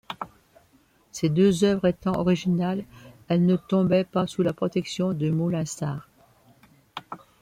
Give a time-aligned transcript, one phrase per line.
[1.11, 2.85] Ces deux œuvres étant originales,
[3.27, 6.09] elles ne tombaient pas sous la protection de Moulinsart.